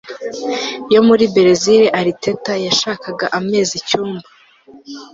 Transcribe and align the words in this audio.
yo 0.93 1.01
muri 1.07 1.23
Berezile 1.33 1.85
Ariteta 1.99 2.53
yashakaga 2.67 3.25
amezi 3.39 3.73
Icyumba 3.81 4.27